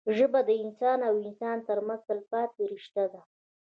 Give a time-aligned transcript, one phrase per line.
[0.17, 3.21] ژبه د انسان او انسان ترمنځ تلپاتې رشته ده